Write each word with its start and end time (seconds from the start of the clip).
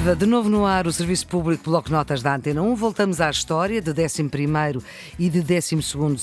Viva! 0.00 0.16
De 0.16 0.24
novo 0.24 0.48
no 0.48 0.64
ar 0.64 0.86
o 0.86 0.92
Serviço 0.92 1.26
Público 1.26 1.64
Bloco 1.64 1.90
Notas 1.90 2.22
da 2.22 2.34
Antena 2.34 2.62
1. 2.62 2.74
Voltamos 2.74 3.20
à 3.20 3.28
história 3.28 3.82
de 3.82 3.90
11 3.90 4.82
e 5.18 5.28
de 5.28 5.42
12 5.42 5.76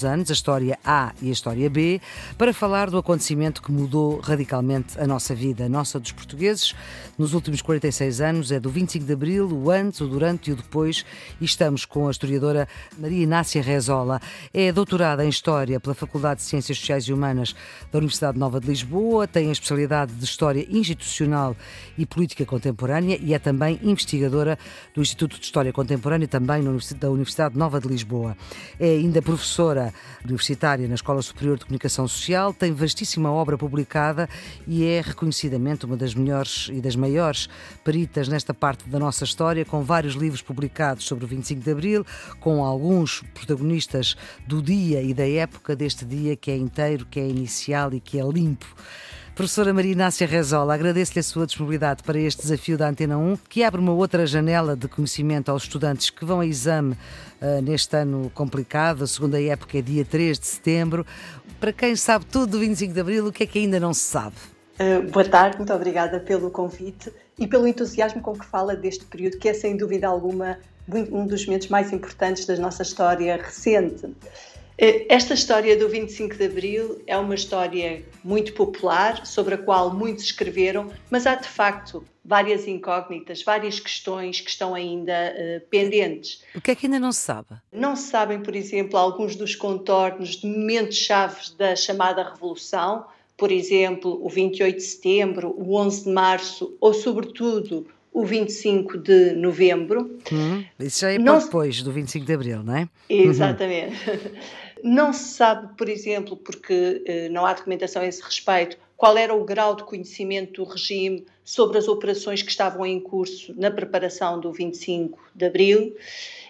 anos, 0.04 0.32
a 0.32 0.34
história 0.34 0.80
A 0.84 1.14
e 1.22 1.30
a 1.30 1.32
história 1.32 1.70
B, 1.70 2.02
para 2.40 2.52
falar 2.54 2.90
do 2.90 2.98
acontecimento 2.98 3.62
que 3.62 3.72
mudou 3.72 4.20
radicalmente 4.20 5.00
a 5.00 5.06
nossa 5.06 5.36
vida, 5.36 5.66
a 5.66 5.70
nossa 5.70 6.00
dos 6.00 6.12
portugueses, 6.12 6.74
nos 7.20 7.36
últimos 7.36 7.62
46 7.62 8.20
anos. 8.20 8.52
É 8.52 8.60
do 8.60 8.70
25 8.72 9.06
de 9.06 9.14
Abril, 9.14 9.48
o 9.48 9.70
antes, 9.70 10.02
o 10.02 10.08
durante 10.08 10.50
e 10.50 10.54
o 10.54 10.56
depois. 10.56 11.06
E 11.40 11.46
estamos 11.46 11.86
com 11.86 12.08
a 12.08 12.12
historiadora 12.12 12.68
Maria 12.98 13.22
Inácia 13.22 13.62
Rezola. 13.62 14.20
É 14.52 14.72
doutorada 14.72 15.24
em 15.24 15.30
História 15.30 15.80
pela 15.80 15.94
Faculdade 15.94 16.40
de 16.40 16.48
Ciências 16.48 16.80
Sociais 16.80 17.04
e 17.04 17.14
Humanas 17.14 17.56
da 17.92 18.00
Universidade 18.00 18.40
Nova 18.40 18.60
de 18.60 18.68
Lisboa, 18.68 19.28
tem 19.28 19.50
a 19.50 19.52
especialidade 19.52 20.14
de 20.14 20.26
História 20.26 20.66
Institucional 20.68 21.56
e 21.96 22.08
Política 22.08 22.44
Contemporânea 22.44 23.20
e 23.22 23.36
é 23.36 23.40
também 23.40 23.67
investigadora 23.72 24.58
do 24.94 25.02
Instituto 25.02 25.40
de 25.40 25.46
História 25.46 25.74
Contemporânea, 25.74 26.28
também 26.28 26.64
da 27.00 27.10
Universidade 27.10 27.58
Nova 27.58 27.80
de 27.80 27.88
Lisboa. 27.88 28.36
É 28.80 28.90
ainda 28.90 29.22
professora 29.22 29.94
universitária 30.24 30.88
na 30.88 30.96
Escola 30.96 31.22
Superior 31.22 31.58
de 31.58 31.66
Comunicação 31.66 32.08
Social, 32.08 32.54
tem 32.54 32.74
vastíssima 32.74 33.32
obra 33.32 33.58
publicada 33.58 34.30
e 34.68 34.86
é 34.86 35.02
reconhecidamente 35.02 35.86
uma 35.86 35.98
das 35.98 36.14
melhores 36.14 36.70
e 36.72 36.82
das 36.82 36.96
maiores 36.96 37.48
peritas 37.84 38.28
nesta 38.28 38.54
parte 38.54 38.88
da 38.90 39.00
nossa 39.00 39.24
história, 39.24 39.66
com 39.66 39.84
vários 39.84 40.16
livros 40.16 40.42
publicados 40.42 41.06
sobre 41.06 41.26
o 41.26 41.28
25 41.28 41.62
de 41.62 41.72
Abril, 41.72 42.06
com 42.40 42.64
alguns 42.64 43.24
protagonistas 43.34 44.16
do 44.46 44.62
dia 44.62 45.02
e 45.02 45.14
da 45.14 45.28
época 45.28 45.76
deste 45.76 46.06
dia 46.06 46.36
que 46.36 46.52
é 46.52 46.58
inteiro, 46.58 47.06
que 47.06 47.20
é 47.20 47.28
inicial 47.28 47.94
e 47.94 48.00
que 48.00 48.20
é 48.20 48.24
limpo. 48.24 48.68
Professora 49.38 49.72
Maria 49.72 49.92
Inácia 49.92 50.26
Rezola, 50.26 50.74
agradeço-lhe 50.74 51.20
a 51.20 51.24
sua 51.24 51.46
disponibilidade 51.46 52.02
para 52.02 52.18
este 52.18 52.42
desafio 52.42 52.76
da 52.76 52.90
Antena 52.90 53.20
1, 53.20 53.38
que 53.48 53.64
abre 53.64 53.80
uma 53.80 53.94
outra 53.94 54.26
janela 54.26 54.76
de 54.76 54.88
conhecimento 54.88 55.52
aos 55.52 55.62
estudantes 55.62 56.10
que 56.10 56.26
vão 56.26 56.40
a 56.40 56.46
exame 56.48 56.98
uh, 57.40 57.62
neste 57.62 57.96
ano 57.96 58.32
complicado. 58.34 59.04
A 59.04 59.08
segunda 59.08 59.40
época 59.40 59.78
é 59.78 59.82
dia 59.84 60.04
3 60.04 60.40
de 60.40 60.48
setembro. 60.48 61.06
Para 61.60 61.72
quem 61.72 61.96
sabe 61.96 62.26
tudo 62.26 62.54
do 62.54 62.60
25 62.62 62.92
de 62.92 63.00
Abril, 63.00 63.28
o 63.28 63.32
que 63.32 63.44
é 63.44 63.46
que 63.46 63.60
ainda 63.60 63.80
não 63.80 63.94
se 63.94 64.06
sabe? 64.06 64.38
Uh, 64.80 65.08
boa 65.12 65.24
tarde, 65.24 65.58
muito 65.58 65.72
obrigada 65.72 66.20
pelo 66.20 66.50
convite 66.50 67.14
e 67.38 67.46
pelo 67.46 67.68
entusiasmo 67.68 68.24
com 68.24 68.34
que 68.34 68.44
fala 68.44 68.76
deste 68.76 69.06
período, 69.06 69.38
que 69.38 69.48
é 69.48 69.54
sem 69.54 69.78
dúvida 69.78 70.08
alguma 70.08 70.58
um 71.12 71.28
dos 71.28 71.46
momentos 71.46 71.68
mais 71.68 71.94
importantes 71.94 72.48
da 72.48 72.56
nossa 72.56 72.82
história 72.82 73.36
recente. 73.38 74.08
Eh, 74.78 75.06
esta 75.10 75.34
história 75.34 75.76
do 75.76 75.90
25 75.90 76.36
de 76.36 76.46
Abril 76.46 77.02
é 77.08 77.18
uma 77.18 77.34
história 77.34 78.04
muito 78.24 78.54
popular, 78.54 79.26
sobre 79.26 79.56
a 79.56 79.58
qual 79.58 79.94
muitos 79.94 80.26
escreveram, 80.26 80.92
mas 81.10 81.26
há 81.26 81.34
de 81.36 81.48
facto 81.48 82.06
várias 82.24 82.68
incógnitas, 82.68 83.42
várias 83.42 83.80
questões 83.80 84.40
que 84.42 84.50
estão 84.50 84.76
ainda 84.76 85.34
uh, 85.34 85.68
pendentes. 85.70 86.44
O 86.54 86.62
que 86.62 86.72
é 86.72 86.76
que 86.76 86.86
ainda 86.86 87.00
não 87.00 87.12
se 87.12 87.22
sabe? 87.22 87.48
Não 87.72 87.96
se 87.96 88.10
sabem, 88.10 88.42
por 88.42 88.56
exemplo, 88.56 89.00
alguns 89.00 89.36
dos 89.36 89.56
contornos 89.56 90.36
de 90.36 90.46
momentos 90.46 90.98
chaves 90.98 91.50
da 91.52 91.76
chamada 91.76 92.22
Revolução, 92.22 93.06
por 93.38 93.52
exemplo, 93.52 94.20
o 94.24 94.30
28 94.30 94.76
de 94.76 94.84
setembro, 94.84 95.56
o 95.58 95.76
11 95.76 96.04
de 96.04 96.10
março 96.10 96.76
ou, 96.82 96.94
sobretudo, 96.94 97.88
o 98.12 98.26
25 98.26 98.98
de 98.98 99.34
novembro. 99.34 100.20
Hum, 100.32 100.66
isso 100.80 101.02
já 101.02 101.12
é 101.12 101.20
não... 101.20 101.40
depois 101.40 101.82
do 101.84 101.92
25 101.92 102.26
de 102.26 102.34
abril, 102.34 102.64
não 102.64 102.76
é? 102.76 102.90
Exatamente. 103.08 103.96
Uhum. 104.10 104.30
Não 104.84 105.14
se 105.14 105.36
sabe, 105.36 105.76
por 105.78 105.90
exemplo, 105.90 106.38
porque 106.38 107.04
eh, 107.06 107.30
não 107.30 107.46
há 107.46 107.54
documentação 107.54 108.02
a 108.02 108.06
esse 108.06 108.22
respeito, 108.22 108.78
qual 108.96 109.18
era 109.18 109.34
o 109.34 109.46
grau 109.46 109.76
de 109.76 109.84
conhecimento 109.84 110.64
do 110.64 110.70
regime 110.70 111.26
sobre 111.44 111.78
as 111.78 111.88
operações 111.88 112.42
que 112.42 112.50
estavam 112.50 112.86
em 112.86 113.00
curso 113.00 113.54
na 113.56 113.70
preparação 113.70 114.40
do 114.40 114.52
25 114.52 115.20
de 115.36 115.46
abril. 115.46 115.96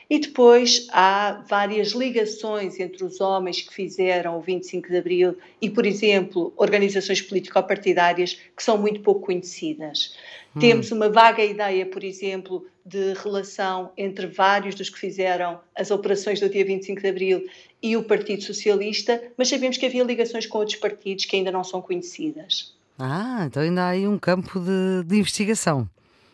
E 0.09 0.19
depois 0.19 0.88
há 0.91 1.43
várias 1.49 1.89
ligações 1.89 2.80
entre 2.80 3.04
os 3.04 3.20
homens 3.20 3.61
que 3.61 3.73
fizeram 3.73 4.37
o 4.37 4.42
25 4.42 4.87
de 4.87 4.98
Abril 4.98 5.37
e, 5.61 5.70
por 5.70 5.86
exemplo, 5.86 6.54
organizações 6.55 7.21
político-partidárias 7.21 8.39
que 8.55 8.64
são 8.64 8.77
muito 8.77 9.02
pouco 9.02 9.26
conhecidas. 9.26 10.15
Hum. 10.55 10.59
Temos 10.59 10.92
uma 10.92 11.09
vaga 11.09 11.43
ideia, 11.43 11.86
por 11.86 12.04
exemplo, 12.05 12.65
de 12.86 13.14
relação 13.21 13.92
entre 13.98 14.27
vários 14.27 14.76
dos 14.76 14.89
que 14.89 14.98
fizeram 14.98 15.59
as 15.76 15.92
operações 15.92 16.39
do 16.39 16.49
dia 16.49 16.64
25 16.64 17.02
de 17.02 17.08
Abril 17.08 17.45
e 17.83 17.98
o 17.98 18.04
Partido 18.04 18.43
Socialista, 18.43 19.21
mas 19.37 19.49
sabemos 19.49 19.77
que 19.77 19.86
havia 19.86 20.05
ligações 20.05 20.48
com 20.48 20.58
outros 20.58 20.77
partidos 20.77 21.26
que 21.26 21.36
ainda 21.36 21.52
não 21.52 21.65
são 21.65 21.81
conhecidas. 21.81 22.73
Ah, 22.98 23.43
então 23.45 23.61
ainda 23.61 23.83
há 23.83 23.89
aí 23.89 24.08
um 24.08 24.17
campo 24.17 24.60
de, 24.60 25.04
de 25.05 25.17
investigação. 25.17 25.87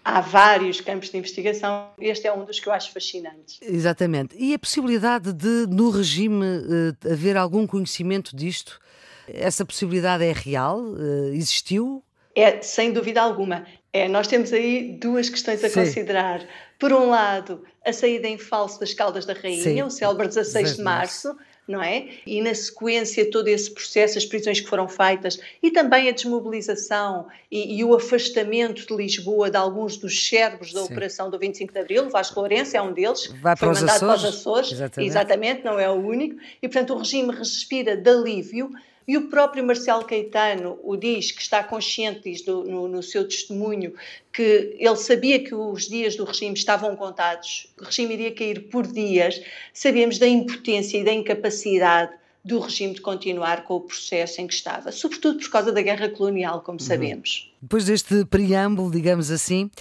Há 0.06 0.20
vários 0.20 0.82
campos 0.82 1.10
de 1.10 1.18
investigação, 1.18 1.92
este 2.00 2.28
é 2.28 2.34
um 2.34 2.44
dos 2.44 2.60
que 2.60 2.68
eu 2.68 2.74
acho 2.74 2.92
fascinantes. 2.92 3.60
Exatamente. 3.62 4.36
E 4.38 4.54
a 4.54 4.60
possibilidade 4.60 5.32
de, 5.32 5.66
no 5.70 5.90
regime, 5.90 6.44
uh, 6.44 7.12
haver 7.12 7.38
algum 7.38 7.66
conhecimento 7.66 8.36
disto? 8.36 8.80
Essa 9.28 9.66
possibilidade 9.66 10.24
é 10.26 10.34
real? 10.34 10.80
Uh, 10.82 11.34
existiu? 11.34 12.04
É, 12.36 12.62
sem 12.62 12.92
dúvida 12.92 13.22
alguma. 13.22 13.66
É, 13.94 14.08
nós 14.10 14.28
temos 14.28 14.52
aí 14.52 14.98
duas 15.00 15.30
questões 15.30 15.64
a 15.64 15.70
Sim. 15.70 15.82
considerar. 15.82 16.46
Por 16.80 16.92
um 16.92 17.10
lado, 17.10 17.64
a 17.86 17.94
saída 17.94 18.28
em 18.28 18.38
falso 18.38 18.80
das 18.80 18.94
Caldas 18.94 19.26
da 19.26 19.34
Rainha, 19.34 19.64
Sim. 19.64 19.84
o 19.84 19.90
célebre 19.90 20.28
16 20.28 20.78
de 20.78 20.84
março, 20.84 21.34
não 21.68 21.82
é? 21.82 22.08
E 22.26 22.42
na 22.42 22.54
sequência 22.54 23.30
todo 23.30 23.48
esse 23.48 23.72
processo, 23.72 24.18
as 24.18 24.26
prisões 24.26 24.60
que 24.60 24.68
foram 24.68 24.88
feitas 24.88 25.40
e 25.62 25.72
também 25.72 26.10
a 26.10 26.12
desmobilização 26.12 27.28
e, 27.50 27.78
e 27.78 27.84
o 27.84 27.96
afastamento 27.96 28.86
de 28.86 28.96
Lisboa 28.96 29.50
de 29.50 29.58
alguns 29.58 29.98
dos 29.98 30.28
cérebros 30.28 30.74
da 30.74 30.82
Sim. 30.82 30.92
operação 30.92 31.30
do 31.30 31.40
25 31.40 31.72
de 31.72 31.80
Abril, 31.80 32.10
Vasco 32.10 32.40
Lourenço 32.40 32.76
é 32.76 32.82
um 32.82 32.92
deles, 32.92 33.28
Vai 33.42 33.56
foi 33.56 33.70
mandado 33.70 34.00
para 34.00 34.16
os 34.16 34.26
Açores, 34.26 34.72
exatamente. 34.72 35.10
exatamente, 35.10 35.64
não 35.64 35.80
é 35.80 35.90
o 35.90 35.96
único, 35.96 36.40
e 36.62 36.68
portanto 36.68 36.94
o 36.94 36.98
regime 36.98 37.34
respira 37.34 37.96
de 37.96 38.10
alívio, 38.10 38.70
e 39.08 39.18
o 39.18 39.30
próprio 39.30 39.64
Marcelo 39.64 40.06
Caetano 40.06 40.80
o 40.84 40.96
diz, 40.96 41.32
que 41.32 41.42
está 41.42 41.64
consciente, 41.64 42.22
diz 42.30 42.46
no, 42.46 42.64
no, 42.64 42.88
no, 42.88 43.04
seu 43.04 43.28
testemunho, 43.28 43.94
que 44.32 44.76
ele 44.80 44.96
sabia 44.96 45.44
que 45.44 45.54
os 45.54 45.88
dias 45.88 46.16
do 46.16 46.24
regime 46.24 46.56
estavam 46.56 46.96
contados, 46.96 47.68
o 47.80 47.84
regime 47.86 48.14
iria 48.14 48.34
cair 48.34 48.70
por 48.70 48.88
dias. 48.88 49.42
Sabemos 49.74 50.18
da 50.18 50.28
impotência 50.28 50.98
e 50.98 51.04
da 51.04 51.12
incapacidade 51.12 52.14
do 52.44 52.60
regime 52.60 52.94
de 52.94 53.02
continuar 53.02 53.64
com 53.64 53.76
o 53.76 53.82
processo 53.82 54.42
em 54.42 54.48
que 54.48 54.54
estava, 54.54 54.92
sobretudo 54.92 55.40
por 55.40 55.50
causa 55.50 55.72
da 55.72 55.82
guerra 55.82 56.10
colonial, 56.10 56.62
como 56.62 56.78
uhum. 56.80 56.86
sabemos. 56.86 57.50
Depois 57.62 57.86
deste 57.86 58.26
preâmbulo, 58.26 58.92
digamos 58.92 59.32
assim, 59.32 59.72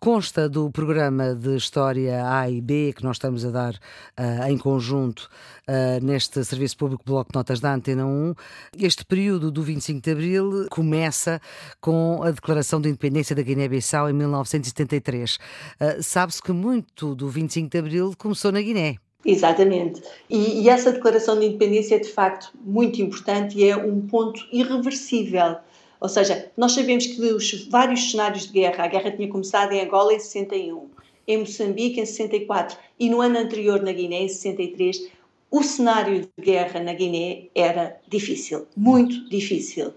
consta 0.00 0.48
do 0.48 0.70
programa 0.70 1.34
de 1.34 1.56
História 1.56 2.24
A 2.24 2.48
e 2.48 2.60
B 2.60 2.92
que 2.94 3.02
nós 3.02 3.16
estamos 3.16 3.44
a 3.44 3.50
dar 3.50 3.74
uh, 3.74 4.48
em 4.48 4.56
conjunto 4.56 5.28
uh, 5.66 6.04
neste 6.04 6.44
Serviço 6.44 6.76
Público 6.76 7.02
Bloco 7.04 7.32
de 7.32 7.36
Notas 7.36 7.58
da 7.58 7.74
Antena 7.74 8.06
1. 8.06 8.34
Este 8.78 9.04
período 9.04 9.50
do 9.50 9.60
25 9.60 10.00
de 10.00 10.10
Abril 10.12 10.66
começa 10.70 11.40
com 11.80 12.22
a 12.22 12.30
declaração 12.30 12.80
de 12.80 12.88
independência 12.88 13.34
da 13.34 13.42
Guiné-Bissau 13.42 14.08
em 14.08 14.12
1973. 14.12 15.34
Uh, 15.34 16.00
Sabe-se 16.00 16.40
que 16.40 16.52
muito 16.52 17.16
do 17.16 17.28
25 17.28 17.68
de 17.68 17.78
Abril 17.78 18.14
começou 18.16 18.52
na 18.52 18.62
Guiné. 18.62 18.98
Exatamente. 19.24 20.02
E, 20.28 20.62
e, 20.62 20.68
essa 20.68 20.92
declaração 20.92 21.38
de 21.38 21.46
independência 21.46 21.94
é 21.94 21.98
de 21.98 22.08
facto 22.08 22.50
muito 22.64 23.00
importante 23.00 23.56
e 23.56 23.68
é 23.68 23.76
um 23.76 24.00
ponto 24.00 24.44
irreversível. 24.52 25.56
Ou 26.00 26.08
seja, 26.08 26.50
nós 26.56 26.72
sabemos 26.72 27.06
que 27.06 27.16
dos 27.16 27.68
vários 27.68 28.10
cenários 28.10 28.46
de 28.46 28.52
guerra, 28.52 28.84
a 28.84 28.88
guerra 28.88 29.12
tinha 29.12 29.28
começado 29.28 29.72
em 29.72 29.80
Angola 29.80 30.12
em 30.12 30.18
61, 30.18 30.88
em 31.28 31.38
Moçambique 31.38 32.00
em 32.00 32.06
64 32.06 32.76
e 32.98 33.08
no 33.08 33.20
ano 33.20 33.38
anterior 33.38 33.80
na 33.80 33.92
Guiné 33.92 34.22
em 34.22 34.28
63, 34.28 35.08
o 35.48 35.62
cenário 35.62 36.22
de 36.22 36.44
guerra 36.44 36.80
na 36.80 36.92
Guiné 36.92 37.44
era 37.54 38.00
difícil, 38.08 38.66
muito 38.76 39.28
difícil. 39.28 39.92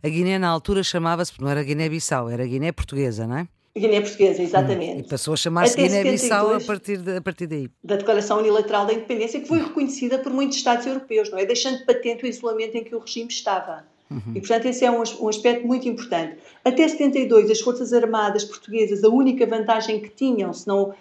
A 0.00 0.08
Guiné 0.08 0.38
na 0.38 0.48
altura 0.48 0.84
chamava-se, 0.84 1.32
não 1.40 1.48
era 1.48 1.64
Guiné-Bissau, 1.64 2.30
era 2.30 2.46
Guiné 2.46 2.70
Portuguesa, 2.70 3.26
não 3.26 3.38
é? 3.38 3.48
Guiné 3.76 4.00
Portuguesa, 4.00 4.42
exatamente. 4.42 5.00
E 5.00 5.08
passou 5.08 5.34
a 5.34 5.36
chamar-se 5.36 5.76
Guiné-Bissau 5.76 6.54
a 6.54 6.60
partir, 6.60 6.98
de, 6.98 7.16
a 7.16 7.20
partir 7.20 7.46
daí. 7.46 7.70
Da 7.82 7.96
Declaração 7.96 8.38
Unilateral 8.38 8.86
da 8.86 8.92
Independência, 8.92 9.40
que 9.40 9.46
foi 9.46 9.58
reconhecida 9.58 10.18
por 10.18 10.32
muitos 10.32 10.56
Estados 10.56 10.86
europeus, 10.86 11.30
não 11.30 11.38
é? 11.38 11.46
Deixando 11.46 11.84
patente 11.84 12.24
o 12.24 12.26
isolamento 12.26 12.76
em 12.76 12.84
que 12.84 12.94
o 12.94 12.98
regime 12.98 13.28
estava. 13.28 13.84
Uhum. 14.10 14.32
E, 14.34 14.40
portanto, 14.40 14.66
esse 14.66 14.84
é 14.84 14.90
um, 14.90 15.02
um 15.20 15.28
aspecto 15.28 15.66
muito 15.66 15.86
importante. 15.88 16.38
Até 16.64 16.88
72, 16.88 17.50
as 17.50 17.60
Forças 17.60 17.92
Armadas 17.92 18.44
Portuguesas, 18.44 19.04
a 19.04 19.08
única 19.08 19.46
vantagem 19.46 20.00
que 20.00 20.08
tinham, 20.08 20.52
se 20.52 20.66
não 20.66 20.90
uh, 20.90 20.94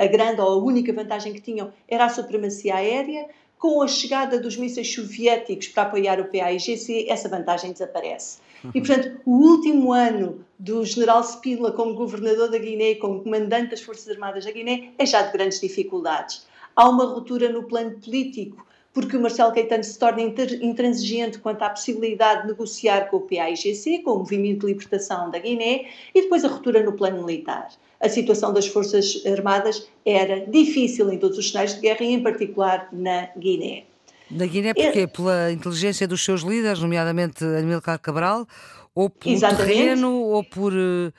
a 0.00 0.06
grande 0.06 0.40
ou 0.40 0.48
a 0.48 0.56
única 0.56 0.92
vantagem 0.92 1.32
que 1.32 1.40
tinham, 1.40 1.72
era 1.88 2.04
a 2.04 2.08
supremacia 2.08 2.76
aérea. 2.76 3.26
Com 3.58 3.80
a 3.80 3.88
chegada 3.88 4.38
dos 4.38 4.58
mísseis 4.58 4.92
soviéticos 4.92 5.68
para 5.68 5.84
apoiar 5.84 6.20
o 6.20 6.26
PAIGC, 6.26 7.06
essa 7.08 7.30
vantagem 7.30 7.72
desaparece. 7.72 8.38
E, 8.74 8.80
portanto, 8.80 9.20
o 9.24 9.30
último 9.30 9.90
ano 9.90 10.43
do 10.64 10.82
general 10.82 11.22
Spínola 11.22 11.72
como 11.72 11.92
governador 11.92 12.50
da 12.50 12.56
Guiné, 12.56 12.94
como 12.94 13.22
comandante 13.22 13.72
das 13.72 13.82
Forças 13.82 14.08
Armadas 14.08 14.46
da 14.46 14.50
Guiné, 14.50 14.92
é 14.98 15.04
já 15.04 15.20
de 15.20 15.30
grandes 15.30 15.60
dificuldades. 15.60 16.46
Há 16.74 16.88
uma 16.88 17.04
ruptura 17.04 17.52
no 17.52 17.64
plano 17.64 18.00
político, 18.00 18.66
porque 18.94 19.14
o 19.14 19.20
Marcelo 19.20 19.52
Caetano 19.52 19.84
se 19.84 19.98
torna 19.98 20.22
intransigente 20.22 21.38
quanto 21.38 21.62
à 21.62 21.68
possibilidade 21.68 22.42
de 22.42 22.48
negociar 22.48 23.10
com 23.10 23.18
o 23.18 23.20
PAIGC, 23.20 23.98
com 23.98 24.12
o 24.12 24.18
Movimento 24.20 24.60
de 24.60 24.72
Libertação 24.72 25.30
da 25.30 25.38
Guiné, 25.38 25.84
e 26.14 26.22
depois 26.22 26.42
a 26.46 26.48
ruptura 26.48 26.82
no 26.82 26.94
plano 26.94 27.26
militar. 27.26 27.68
A 28.00 28.08
situação 28.08 28.50
das 28.50 28.66
Forças 28.66 29.22
Armadas 29.26 29.86
era 30.04 30.46
difícil 30.46 31.12
em 31.12 31.18
todos 31.18 31.36
os 31.36 31.50
cenários 31.50 31.74
de 31.74 31.80
guerra 31.82 32.00
e, 32.00 32.14
em 32.14 32.22
particular, 32.22 32.88
na 32.90 33.28
Guiné. 33.36 33.84
Na 34.30 34.46
Guiné, 34.46 34.72
porquê? 34.72 35.00
É... 35.00 35.06
Pela 35.06 35.52
inteligência 35.52 36.08
dos 36.08 36.24
seus 36.24 36.40
líderes, 36.40 36.80
nomeadamente 36.80 37.44
Amílcar 37.44 38.00
Cabral, 38.00 38.46
ou 38.94 39.10
pelo 39.10 39.34
Exatamente. 39.34 39.66
terreno, 39.66 40.12
ou 40.12 40.44
por. 40.44 40.72
Eh, 40.72 41.12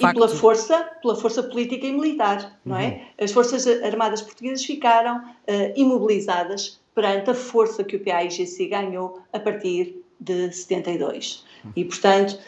e 0.00 0.12
pela 0.12 0.28
força, 0.28 0.90
pela 1.02 1.14
força 1.14 1.42
política 1.42 1.86
e 1.86 1.92
militar, 1.92 2.58
não 2.64 2.76
é? 2.78 2.86
Uhum. 2.86 3.24
As 3.24 3.30
forças 3.30 3.66
armadas 3.66 4.22
portuguesas 4.22 4.64
ficaram 4.64 5.18
uh, 5.18 5.72
imobilizadas 5.76 6.80
perante 6.94 7.28
a 7.28 7.34
força 7.34 7.84
que 7.84 7.96
o 7.96 8.00
PAIGC 8.00 8.68
ganhou 8.68 9.20
a 9.34 9.38
partir 9.38 10.02
de 10.18 10.50
72. 10.50 11.44
E, 11.76 11.84
portanto, 11.84 12.38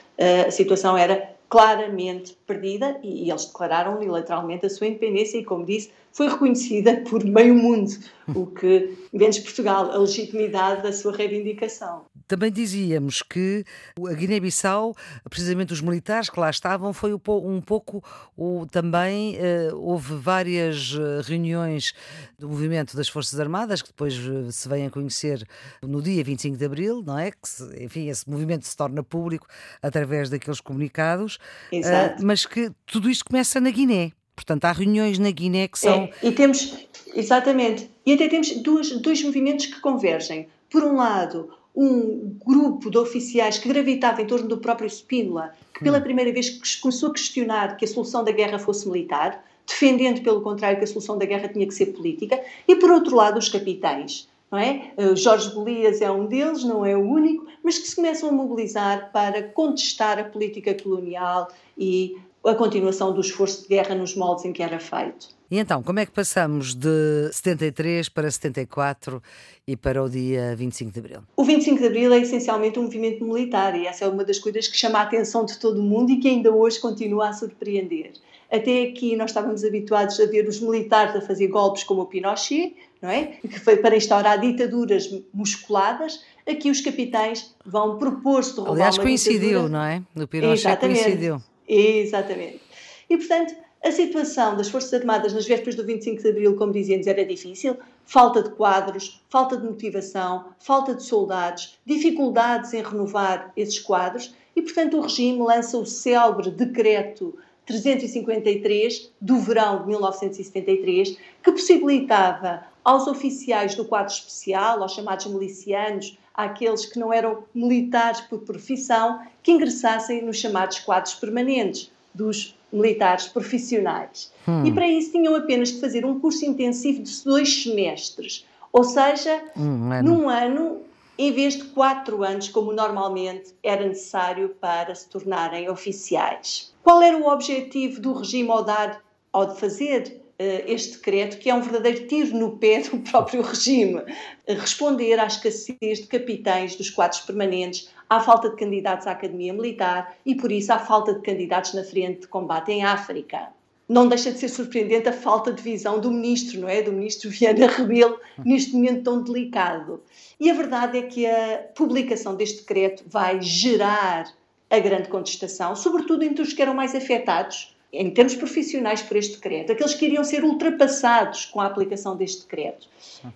a 0.47 0.51
situação 0.51 0.97
era 0.97 1.35
claramente 1.49 2.37
perdida 2.47 2.99
e, 3.03 3.31
eles 3.31 3.47
declararam 3.47 3.97
unilateralmente 3.97 4.67
a 4.67 4.71
sua 4.71 4.87
independência 4.87 5.39
e, 5.39 5.45
como 5.45 5.65
disse, 5.65 5.91
foi 6.15 6.29
reconhecida 6.29 7.03
por 7.09 7.25
meio 7.25 7.55
mundo, 7.57 7.91
o 8.29 8.47
que, 8.47 8.97
menos 9.13 9.39
Portugal, 9.41 9.91
a 9.91 9.99
legitimidade 9.99 10.83
da 10.83 10.93
sua 10.93 11.13
reivindicação. 11.13 12.05
Também 12.29 12.53
dizíamos 12.53 13.21
que 13.21 13.65
a 13.99 14.13
Guiné-Bissau, 14.13 14.95
precisamente 15.29 15.73
os 15.73 15.81
militares 15.81 16.31
que 16.31 16.39
lá 16.39 16.49
estavam, 16.49 16.93
foi 16.93 17.13
um 17.13 17.61
pouco 17.61 18.03
o, 18.37 18.65
também 18.71 19.37
uh, 19.37 19.77
houve 19.77 20.15
várias 20.15 20.97
eh, 20.97 21.21
reuniões 21.23 21.93
do 22.39 22.49
movimento 22.49 22.97
das 22.97 23.09
Forças 23.09 23.39
Armadas, 23.39 23.83
que 23.83 23.89
depois 23.89 24.15
eh, 24.15 24.51
se 24.51 24.69
vêm 24.69 24.87
a 24.87 24.91
conhecer 24.91 25.47
no 25.83 26.01
dia 26.01 26.23
25 26.25 26.57
de 26.57 26.65
Abril, 26.65 27.03
não 27.05 27.19
é? 27.19 27.31
Que, 27.31 27.85
enfim, 27.85 28.09
esse 28.09 28.29
movimento 28.31 28.67
se 28.67 28.77
torna 28.77 29.03
público 29.03 29.47
através 29.83 30.31
daqueles 30.31 30.61
comunicados, 30.61 31.39
uh, 31.73 32.25
mas 32.25 32.34
que 32.43 32.71
tudo 32.87 33.11
isto 33.11 33.25
começa 33.25 33.61
na 33.61 33.71
Guiné. 33.71 34.13
Portanto, 34.35 34.65
há 34.65 34.73
reuniões 34.73 35.19
na 35.19 35.31
Guiné 35.31 35.69
que 35.69 35.79
são. 35.79 36.09
É, 36.23 36.29
e 36.29 36.33
temos, 36.33 36.75
exatamente, 37.15 37.89
e 38.05 38.13
até 38.13 38.29
temos 38.29 38.51
dois, 38.57 38.91
dois 39.01 39.23
movimentos 39.23 39.67
que 39.67 39.81
convergem. 39.81 40.49
Por 40.69 40.83
um 40.83 40.97
lado, 40.97 41.51
um 41.75 42.37
grupo 42.45 42.91
de 42.91 42.99
oficiais 42.99 43.59
que 43.59 43.69
gravitava 43.69 44.23
em 44.23 44.27
torno 44.27 44.49
do 44.49 44.59
próprio 44.59 44.89
Spínola, 44.89 45.53
que 45.73 45.85
pela 45.85 45.99
hum. 45.99 46.03
primeira 46.03 46.33
vez 46.33 46.77
começou 46.77 47.11
a 47.11 47.13
questionar 47.13 47.77
que 47.77 47.85
a 47.85 47.89
solução 47.89 48.25
da 48.25 48.33
guerra 48.33 48.59
fosse 48.59 48.89
militar, 48.89 49.45
defendendo, 49.67 50.23
pelo 50.23 50.41
contrário, 50.41 50.79
que 50.79 50.85
a 50.85 50.87
solução 50.87 51.17
da 51.17 51.25
guerra 51.25 51.49
tinha 51.49 51.67
que 51.67 51.75
ser 51.75 51.87
política, 51.87 52.41
e 52.67 52.77
por 52.77 52.91
outro 52.91 53.17
lado, 53.17 53.39
os 53.39 53.49
capitães. 53.49 54.29
Não 54.55 54.61
é? 54.61 54.93
Uh, 54.97 55.17
Jorge 55.17 55.53
Golias 55.53 56.01
é 56.01 56.09
um 56.09 56.27
deles, 56.27 56.63
não 56.63 56.87
é 56.87 56.97
o 56.97 57.01
único, 57.01 57.45
mas 57.61 57.77
que 57.77 57.89
se 57.89 57.97
começam 57.97 58.29
a 58.29 58.33
mobilizar 58.33 59.11
para 59.13 59.43
contestar 59.43 60.17
a 60.17 60.23
política 60.23 60.73
colonial 60.81 61.49
e 61.77 62.17
a 62.47 62.55
continuação 62.55 63.13
do 63.13 63.21
esforço 63.21 63.63
de 63.63 63.69
guerra 63.69 63.97
nos 63.97 64.15
moldes 64.15 64.45
em 64.45 64.53
que 64.53 64.63
era 64.63 64.79
feito. 64.79 65.27
E 65.51 65.59
então, 65.59 65.83
como 65.83 65.99
é 65.99 66.07
que 66.07 66.13
passamos 66.13 66.73
de 66.73 67.33
73 67.33 68.09
para 68.09 68.31
74 68.31 69.21
e 69.67 69.77
para 69.77 70.01
o 70.01 70.09
dia 70.09 70.55
25 70.55 70.93
de 70.93 70.99
Abril? 71.01 71.21
O 71.37 71.43
25 71.43 71.81
de 71.81 71.87
Abril 71.89 72.13
é 72.13 72.19
essencialmente 72.19 72.79
um 72.79 72.85
movimento 72.85 73.25
militar 73.25 73.77
e 73.77 73.89
essa 73.89 74.05
é 74.05 74.09
uma 74.09 74.25
das 74.25 74.39
coisas 74.39 74.69
que 74.69 74.77
chama 74.77 75.01
a 75.01 75.03
atenção 75.03 75.45
de 75.45 75.59
todo 75.59 75.81
o 75.81 75.83
mundo 75.83 76.13
e 76.13 76.21
que 76.21 76.29
ainda 76.29 76.55
hoje 76.55 76.79
continua 76.79 77.31
a 77.31 77.33
surpreender. 77.33 78.13
Até 78.51 78.85
aqui 78.85 79.17
nós 79.17 79.31
estávamos 79.31 79.65
habituados 79.65 80.19
a 80.21 80.27
ver 80.27 80.47
os 80.49 80.61
militares 80.61 81.17
a 81.17 81.21
fazer 81.21 81.49
golpes 81.49 81.85
como 81.85 82.03
o 82.03 82.07
Pinochet, 82.07 82.77
não 83.03 83.11
é? 83.11 83.39
Que 83.43 83.59
foi 83.61 83.77
para 83.77 83.97
instaurar 83.97 84.41
ditaduras 84.41 85.09
musculadas. 85.33 86.23
Aqui 86.47 86.71
os 86.71 86.81
capitães 86.81 87.55
vão 87.65 87.99
propor-se 87.99 88.51
de 88.53 88.57
roubar 88.59 88.73
Aliás, 88.75 88.99
coincidiu, 88.99 89.41
ditadura. 89.41 89.69
não 89.69 89.83
é? 89.85 90.03
No 90.15 90.29
Pinochet 90.29 90.69
Exatamente. 90.69 91.03
coincidiu. 91.03 91.43
Exatamente. 91.67 92.61
E, 93.09 93.17
portanto, 93.17 93.55
a 93.85 93.93
situação 93.93 94.57
das 94.57 94.71
Forças 94.71 94.95
Armadas 94.95 95.35
nas 95.35 95.47
vésperas 95.47 95.75
do 95.75 95.85
25 95.85 96.23
de 96.23 96.29
Abril, 96.29 96.57
como 96.57 96.73
dizíamos, 96.73 97.07
era 97.07 97.25
difícil. 97.25 97.77
Falta 98.07 98.43
de 98.43 98.51
quadros, 98.51 99.23
falta 99.29 99.57
de 99.59 99.65
motivação, 99.65 100.47
falta 100.59 100.95
de 100.95 101.03
soldados, 101.03 101.79
dificuldades 101.85 102.73
em 102.73 102.83
renovar 102.83 103.53
esses 103.57 103.79
quadros 103.79 104.35
e, 104.57 104.63
portanto, 104.63 104.97
o 104.97 105.01
regime 105.03 105.39
lança 105.39 105.77
o 105.77 105.85
célebre 105.85 106.51
decreto 106.51 107.37
353 107.67 109.11
do 109.21 109.39
verão 109.39 109.81
de 109.81 109.89
1973, 109.89 111.17
que 111.43 111.53
possibilitava 111.53 112.65
aos 112.85 113.07
oficiais 113.07 113.75
do 113.75 113.85
quadro 113.85 114.13
especial, 114.13 114.83
aos 114.83 114.93
chamados 114.93 115.27
milicianos, 115.27 116.19
àqueles 116.35 116.85
que 116.85 116.99
não 116.99 117.13
eram 117.13 117.45
militares 117.55 118.21
por 118.21 118.41
profissão, 118.41 119.21
que 119.43 119.53
ingressassem 119.53 120.23
nos 120.23 120.39
chamados 120.39 120.81
quadros 120.81 121.15
permanentes 121.15 121.91
dos 122.13 122.55
militares 122.73 123.27
profissionais. 123.29 124.33
Hum. 124.47 124.67
E 124.67 124.73
para 124.73 124.89
isso 124.89 125.13
tinham 125.13 125.35
apenas 125.35 125.71
que 125.71 125.81
fazer 125.81 126.05
um 126.05 126.19
curso 126.19 126.45
intensivo 126.45 127.03
de 127.03 127.25
dois 127.25 127.63
semestres, 127.63 128.45
ou 128.73 128.85
seja, 128.85 129.43
um 129.57 129.93
ano. 129.93 130.03
num 130.03 130.29
ano, 130.29 130.81
em 131.19 131.33
vez 131.33 131.57
de 131.57 131.65
quatro 131.65 132.23
anos, 132.25 132.49
como 132.49 132.73
normalmente 132.73 133.55
era 133.63 133.87
necessário 133.87 134.51
para 134.61 134.95
se 134.95 135.09
tornarem 135.09 135.69
oficiais. 135.69 136.75
Qual 136.83 137.03
era 137.03 137.17
o 137.17 137.29
objetivo 137.29 138.01
do 138.01 138.13
regime 138.13 138.51
ao 138.51 138.65
dar, 138.65 139.03
ao 139.33 139.47
de 139.47 139.59
fazer 139.59 140.21
eh, 140.39 140.65
este 140.67 140.97
decreto, 140.97 141.39
que 141.39 141.49
é 141.49 141.55
um 141.55 141.63
verdadeiro 141.63 142.09
tiro 142.09 142.37
no 142.37 142.59
pé 142.59 142.81
do 142.81 142.99
próprio 142.99 143.43
regime, 143.43 144.03
responder 144.49 145.19
à 145.21 145.27
escassez 145.27 146.01
de 146.01 146.07
capitães 146.07 146.75
dos 146.75 146.91
quadros 146.91 147.21
permanentes, 147.21 147.89
à 148.11 148.21
falta 148.21 148.51
de 148.51 148.57
candidatos 148.57 149.07
à 149.07 149.13
Academia 149.13 149.53
Militar 149.53 150.17
e, 150.27 150.35
por 150.35 150.51
isso, 150.51 150.73
à 150.73 150.79
falta 150.79 151.15
de 151.15 151.21
candidatos 151.21 151.75
na 151.75 151.85
frente 151.85 152.23
de 152.23 152.29
combate 152.29 152.73
em 152.73 152.85
África. 152.85 153.49
Não 153.89 154.09
deixa 154.09 154.33
de 154.33 154.39
ser 154.39 154.49
surpreendente 154.49 155.09
a 155.09 155.13
falta 155.13 155.53
de 155.53 155.63
visão 155.63 156.01
do 156.01 156.11
ministro, 156.11 156.61
não 156.61 156.69
é? 156.69 156.81
Do 156.81 156.93
ministro 156.93 157.29
Viana 157.29 157.67
Rebelo, 157.67 158.19
neste 158.45 158.73
momento 158.75 159.03
tão 159.03 159.23
delicado. 159.23 160.03
E 160.41 160.51
a 160.51 160.55
verdade 160.55 160.99
é 160.99 161.03
que 161.03 161.27
a 161.27 161.59
publicação 161.75 162.35
deste 162.35 162.61
decreto 162.61 163.05
vai 163.07 163.43
gerar 163.43 164.33
a 164.71 164.79
grande 164.79 165.09
contestação, 165.09 165.77
sobretudo 165.77 166.25
entre 166.25 166.43
os 166.43 166.53
que 166.53 166.63
eram 166.63 166.75
mais 166.75 166.95
afetados 166.95 167.75
em 167.93 168.11
termos 168.11 168.35
profissionais 168.35 169.03
por 169.03 169.17
este 169.17 169.37
decreto, 169.37 169.71
aqueles 169.71 169.95
que 169.95 170.05
iriam 170.07 170.25
ser 170.25 170.43
ultrapassados 170.43 171.47
com 171.47 171.61
a 171.61 171.67
aplicação 171.67 172.17
deste 172.17 172.43
decreto. 172.43 172.89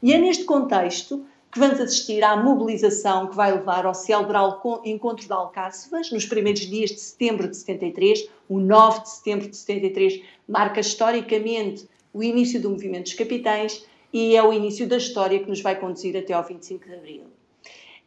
E 0.02 0.12
é 0.12 0.18
neste 0.18 0.44
contexto 0.44 1.24
que 1.50 1.58
vamos 1.58 1.80
assistir 1.80 2.22
à 2.22 2.36
mobilização 2.36 3.26
que 3.28 3.36
vai 3.36 3.52
levar 3.52 3.86
ao 3.86 3.94
celebrar 3.94 4.60
encontro 4.84 5.26
de 5.26 5.32
Alcáçovas 5.32 6.10
nos 6.10 6.26
primeiros 6.26 6.60
dias 6.60 6.90
de 6.90 7.00
setembro 7.00 7.48
de 7.48 7.56
73. 7.56 8.28
O 8.48 8.60
9 8.60 9.00
de 9.00 9.10
setembro 9.10 9.49
de 9.49 9.56
73 9.56 10.23
marca 10.46 10.80
historicamente 10.80 11.88
o 12.12 12.23
início 12.23 12.61
do 12.61 12.70
movimento 12.70 13.04
dos 13.04 13.14
capitães 13.14 13.84
e 14.12 14.37
é 14.37 14.42
o 14.42 14.52
início 14.52 14.87
da 14.87 14.96
história 14.96 15.38
que 15.38 15.49
nos 15.49 15.61
vai 15.61 15.76
conduzir 15.76 16.16
até 16.16 16.32
ao 16.32 16.42
25 16.42 16.87
de 16.87 16.94
abril. 16.94 17.23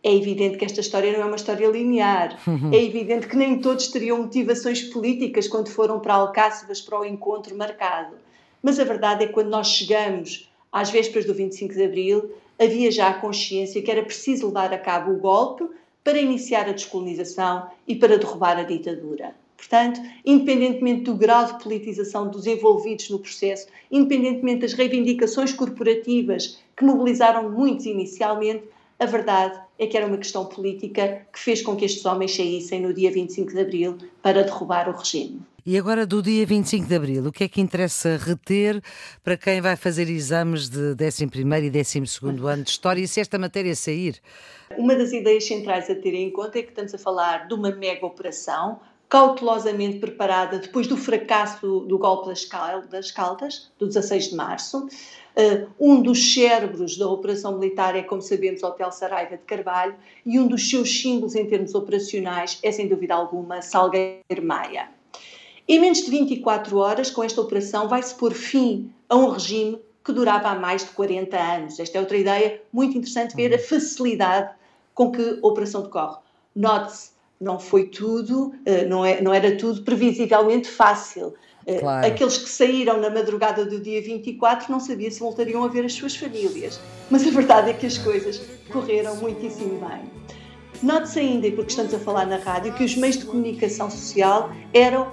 É 0.04 0.16
evidente 0.16 0.58
que 0.58 0.66
esta 0.66 0.82
história 0.82 1.12
não 1.14 1.22
é 1.22 1.26
uma 1.26 1.36
história 1.36 1.68
linear. 1.68 2.40
Uhum. 2.48 2.72
É 2.74 2.84
evidente 2.84 3.28
que 3.28 3.38
nem 3.38 3.60
todos 3.60 3.88
teriam 3.88 4.18
motivações 4.18 4.82
políticas 4.82 5.48
quando 5.48 5.70
foram 5.70 6.00
para 6.00 6.16
Alcáçovas 6.16 6.82
para 6.82 7.00
o 7.00 7.06
encontro 7.06 7.56
marcado. 7.56 8.16
Mas 8.64 8.80
a 8.80 8.84
verdade 8.84 9.24
é 9.24 9.28
que 9.28 9.34
quando 9.34 9.50
nós 9.50 9.68
chegamos 9.68 10.51
às 10.72 10.90
vésperas 10.90 11.26
do 11.26 11.34
25 11.34 11.74
de 11.74 11.84
Abril, 11.84 12.32
havia 12.60 12.92
já 12.92 13.10
a 13.10 13.14
consciência 13.16 13.82
que 13.82 13.92
era 13.92 14.04
preciso 14.04 14.48
levar 14.48 14.74
a 14.74 14.78
cabo 14.78 15.12
o 15.12 15.18
golpe 15.18 15.66
para 16.04 16.20
iniciar 16.20 16.68
a 16.68 16.72
descolonização 16.72 17.68
e 17.88 17.96
para 17.96 18.18
derrubar 18.18 18.58
a 18.58 18.64
ditadura. 18.64 19.36
Portanto, 19.58 20.02
independentemente 20.26 21.04
do 21.04 21.16
grau 21.16 21.46
de 21.46 21.62
politização 21.62 22.28
dos 22.28 22.48
envolvidos 22.48 23.10
no 23.10 23.20
processo, 23.20 23.68
independentemente 23.92 24.62
das 24.62 24.74
reivindicações 24.74 25.54
corporativas 25.54 26.60
que 26.76 26.84
mobilizaram 26.84 27.52
muitos 27.52 27.86
inicialmente, 27.86 28.64
a 29.02 29.06
verdade 29.08 29.60
é 29.80 29.88
que 29.88 29.98
era 29.98 30.06
uma 30.06 30.18
questão 30.18 30.46
política 30.46 31.26
que 31.34 31.40
fez 31.40 31.60
com 31.64 31.76
que 31.76 31.84
estes 31.84 32.06
homens 32.06 32.36
saíssem 32.36 32.80
no 32.80 32.94
dia 32.94 33.12
25 33.12 33.52
de 33.52 33.60
abril 33.60 33.98
para 34.22 34.44
derrubar 34.44 34.88
o 34.88 34.96
regime. 34.96 35.42
E 35.66 35.76
agora, 35.76 36.06
do 36.06 36.22
dia 36.22 36.46
25 36.46 36.88
de 36.88 36.96
abril, 36.96 37.26
o 37.26 37.32
que 37.32 37.44
é 37.44 37.48
que 37.48 37.60
interessa 37.60 38.16
reter 38.16 38.80
para 39.24 39.36
quem 39.36 39.60
vai 39.60 39.76
fazer 39.76 40.08
exames 40.08 40.70
de 40.70 40.94
11 40.94 41.24
e 41.24 41.70
12 41.72 42.48
ano 42.48 42.64
de 42.64 42.70
História 42.70 43.02
e 43.02 43.08
se 43.08 43.20
esta 43.20 43.40
matéria 43.40 43.76
sair? 43.76 44.22
Uma 44.78 44.96
das 44.96 45.12
ideias 45.12 45.46
centrais 45.46 45.90
a 45.90 45.96
ter 45.96 46.14
em 46.14 46.30
conta 46.30 46.60
é 46.60 46.62
que 46.62 46.70
estamos 46.70 46.94
a 46.94 46.98
falar 47.00 47.48
de 47.48 47.56
uma 47.56 47.72
mega 47.72 48.06
operação 48.06 48.80
cautelosamente 49.12 50.00
preparada 50.00 50.58
depois 50.58 50.88
do 50.88 50.96
fracasso 50.96 51.82
do 51.82 51.98
golpe 51.98 52.30
das 52.90 53.12
Caldas, 53.12 53.70
do 53.78 53.86
16 53.86 54.30
de 54.30 54.36
março. 54.36 54.88
Uh, 55.36 55.68
um 55.78 56.02
dos 56.02 56.34
cérebros 56.34 56.98
da 56.98 57.10
operação 57.10 57.58
militar 57.58 57.94
é, 57.94 58.04
como 58.04 58.22
sabemos, 58.22 58.64
o 58.64 58.68
Hotel 58.68 58.90
Saraiva 58.90 59.36
de 59.36 59.44
Carvalho, 59.44 59.96
e 60.26 60.40
um 60.40 60.48
dos 60.48 60.70
seus 60.70 61.02
símbolos 61.02 61.36
em 61.36 61.46
termos 61.46 61.76
operacionais 61.76 62.58
é, 62.64 62.72
sem 62.72 62.88
dúvida 62.88 63.14
alguma, 63.14 63.62
Salgueiro 63.62 64.44
Maia. 64.44 64.90
Em 65.68 65.78
menos 65.78 66.00
de 66.00 66.10
24 66.10 66.78
horas, 66.78 67.12
com 67.12 67.22
esta 67.22 67.42
operação, 67.42 67.90
vai-se 67.90 68.16
pôr 68.16 68.34
fim 68.34 68.94
a 69.10 69.18
um 69.18 69.30
regime 69.30 69.78
que 70.06 70.14
durava 70.14 70.48
há 70.48 70.56
mais 70.56 70.86
de 70.86 70.92
40 70.92 71.38
anos. 71.38 71.80
Esta 71.82 71.98
é 71.98 72.02
outra 72.02 72.18
ideia 72.18 72.62
muito 72.72 72.98
interessante 72.98 73.36
ver 73.36 73.54
a 73.54 73.58
uhum. 73.58 73.64
facilidade 73.64 74.56
com 74.94 75.12
que 75.12 75.40
a 75.42 75.46
operação 75.46 75.84
decorre. 75.84 76.18
Note-se, 76.56 77.12
não 77.42 77.60
foi 77.60 77.86
tudo, 77.86 78.54
eh, 78.66 78.86
não, 78.86 79.04
é, 79.04 79.20
não 79.20 79.34
era 79.34 79.58
tudo 79.58 79.82
previsivelmente 79.82 80.70
fácil. 80.70 81.34
Eh, 81.66 81.80
claro. 81.80 82.06
Aqueles 82.06 82.38
que 82.38 82.48
saíram 82.48 83.00
na 83.02 83.10
madrugada 83.10 83.66
do 83.66 83.80
dia 83.80 84.02
24 84.02 84.72
não 84.72 84.80
sabiam 84.80 85.10
se 85.10 85.20
voltariam 85.20 85.64
a 85.64 85.68
ver 85.68 85.84
as 85.84 85.94
suas 85.94 86.16
famílias. 86.16 86.80
Mas 87.10 87.26
a 87.26 87.32
verdade 87.32 87.72
é 87.72 87.74
que 87.74 87.88
as 87.88 87.98
coisas 87.98 88.40
correram 88.72 89.16
muitíssimo 89.16 89.80
bem. 89.80 90.04
Note-se 90.84 91.20
ainda, 91.20 91.48
e 91.48 91.52
porque 91.52 91.72
estamos 91.72 91.94
a 91.94 92.00
falar 92.00 92.26
na 92.26 92.38
rádio, 92.38 92.74
que 92.74 92.84
os 92.84 92.96
meios 92.96 93.18
de 93.18 93.26
comunicação 93.26 93.90
social 93.90 94.52
eram 94.74 95.12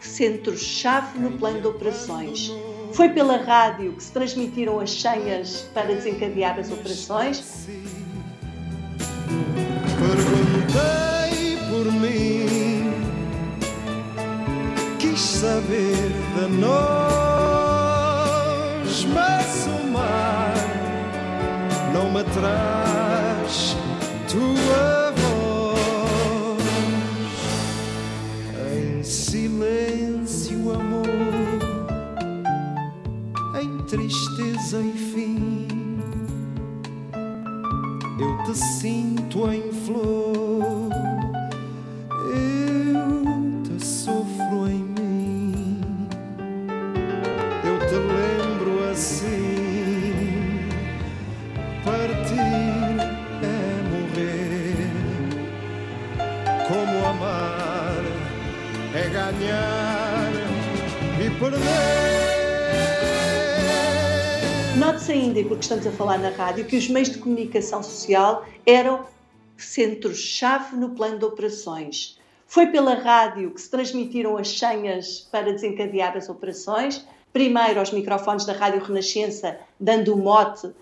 centros-chave 0.00 1.18
no 1.18 1.32
plano 1.32 1.60
de 1.60 1.66
operações. 1.66 2.52
Foi 2.92 3.10
pela 3.10 3.36
rádio 3.36 3.92
que 3.92 4.02
se 4.02 4.12
transmitiram 4.12 4.80
as 4.80 4.90
senhas 4.90 5.68
para 5.74 5.94
desencadear 5.94 6.58
as 6.58 6.70
operações. 6.70 7.66
Perguntei 9.98 11.05
por 11.86 11.92
mim, 11.92 12.90
quis 14.98 15.20
saber 15.20 16.10
de 16.34 16.46
nós, 16.60 17.86
mas 19.14 19.68
o 19.68 19.86
mar 19.92 20.54
não 21.94 22.10
me 22.10 22.24
traz 22.24 23.76
tua. 24.28 24.96
tristeza 33.88 34.80
e 34.80 34.92
fim. 34.92 35.68
Eu 38.18 38.44
te 38.44 38.58
sinto 38.58 39.48
em 39.50 39.72
flor, 39.72 40.25
Ainda, 65.26 65.42
porque 65.42 65.62
estamos 65.62 65.84
a 65.84 65.90
falar 65.90 66.18
na 66.20 66.28
rádio, 66.28 66.66
que 66.66 66.76
os 66.76 66.88
meios 66.88 67.10
de 67.10 67.18
comunicação 67.18 67.82
social 67.82 68.46
eram 68.64 69.04
centros-chave 69.56 70.76
no 70.76 70.90
plano 70.90 71.18
de 71.18 71.24
operações. 71.24 72.16
Foi 72.46 72.68
pela 72.68 72.94
rádio 72.94 73.50
que 73.50 73.60
se 73.60 73.68
transmitiram 73.68 74.36
as 74.36 74.56
senhas 74.56 75.26
para 75.32 75.52
desencadear 75.52 76.16
as 76.16 76.28
operações, 76.28 77.04
primeiro 77.32 77.80
aos 77.80 77.90
microfones 77.90 78.46
da 78.46 78.52
Rádio 78.52 78.84
Renascença, 78.84 79.58
dando 79.80 80.14
o 80.14 80.16
mote 80.16 80.68
uh, 80.68 80.74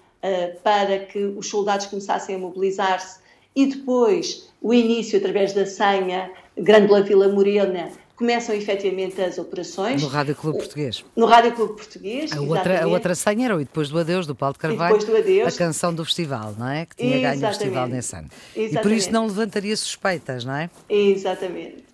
para 0.63 0.99
que 0.99 1.25
os 1.25 1.49
soldados 1.49 1.87
começassem 1.87 2.35
a 2.35 2.39
mobilizar-se, 2.39 3.21
e 3.57 3.65
depois 3.65 4.53
o 4.61 4.75
início, 4.75 5.19
através 5.19 5.55
da 5.55 5.65
senha 5.65 6.31
Grândola 6.55 7.01
Vila 7.01 7.29
Morena, 7.29 7.91
começam 8.16 8.54
efetivamente 8.54 9.21
as 9.21 9.38
operações. 9.38 10.02
No 10.02 10.09
Rádio 10.09 10.35
Clube 10.37 10.59
Português. 10.59 11.04
No 11.16 11.26
Rádio 11.26 11.52
Clube 11.52 11.75
Português. 11.75 12.33
A 12.33 12.40
outra, 12.40 12.85
a 12.85 12.87
outra 12.87 13.14
senha 13.14 13.47
era 13.47 13.56
o 13.56 13.61
E 13.61 13.64
Depois 13.64 13.88
do 13.88 13.99
Adeus, 13.99 14.26
do 14.26 14.35
Paulo 14.35 14.52
de 14.54 14.59
Carvalho. 14.61 14.99
depois 14.99 15.11
do 15.11 15.16
Adeus. 15.16 15.54
A 15.54 15.59
canção 15.59 15.94
do 15.94 16.04
festival, 16.04 16.54
não 16.59 16.68
é? 16.68 16.87
Que 16.87 16.97
tinha 16.97 17.16
Exatamente. 17.16 17.40
ganho 17.40 17.50
o 17.50 17.54
festival 17.54 17.88
nesse 17.88 18.16
ano. 18.16 18.28
Exatamente. 18.54 18.76
E 18.76 18.83
por 18.83 18.92
isso 18.92 19.12
não 19.12 19.26
levantaria 19.26 19.76
suspeitas, 19.76 20.44
não 20.44 20.54
é? 20.54 20.71
Exatamente. 20.88 21.85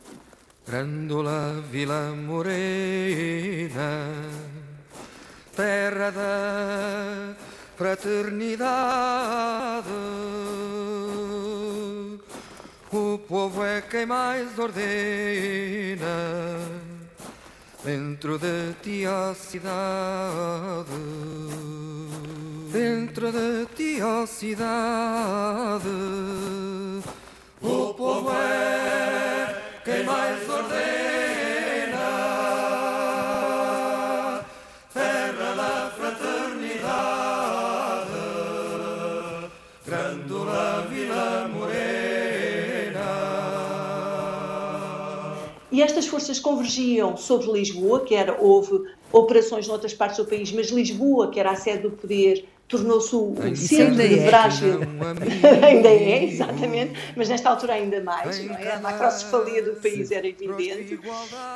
Grândola 0.66 1.64
Vila 1.70 2.12
Morena, 2.14 4.08
terra 5.56 6.10
da 6.10 7.34
fraternidade 7.76 9.88
o 12.92 13.18
povo 13.18 13.64
é 13.64 13.80
quem 13.80 14.06
mais 14.06 14.59
ordena. 14.59 14.80
Dentro 17.85 18.38
de 18.38 18.75
ti 18.82 19.06
a 19.06 19.35
cidade, 19.35 20.90
dentro 22.70 23.32
de 23.32 23.66
ti 23.75 24.00
a 24.02 24.26
cidade, 24.26 25.88
o 27.62 27.94
povo 27.94 28.30
é 28.32 29.80
quem 29.85 30.04
mais 30.04 30.49
ordena. 30.49 30.90
E 45.72 45.82
estas 45.82 46.06
forças 46.06 46.40
convergiam 46.40 47.16
sobre 47.16 47.50
Lisboa, 47.52 48.04
que 48.04 48.14
era, 48.14 48.36
houve 48.40 48.84
operações 49.12 49.66
noutras 49.68 49.94
partes 49.94 50.18
do 50.18 50.24
país, 50.24 50.52
mas 50.52 50.70
Lisboa, 50.70 51.30
que 51.30 51.38
era 51.38 51.50
a 51.50 51.56
sede 51.56 51.82
do 51.82 51.90
poder, 51.90 52.44
tornou-se 52.70 53.14
o 53.14 53.34
centro 53.56 53.96
de 53.96 54.20
Brasil. 54.20 54.78
É, 55.42 55.66
ainda 55.66 55.88
é, 55.88 56.22
exatamente, 56.30 56.92
mas 57.16 57.28
nesta 57.28 57.50
altura 57.50 57.74
ainda 57.74 58.00
mais, 58.00 58.44
não 58.44 58.54
é? 58.54 58.72
A 58.72 58.80
macrocefalia 58.80 59.62
do 59.62 59.80
país 59.80 60.10
era 60.12 60.26
evidente. 60.26 60.98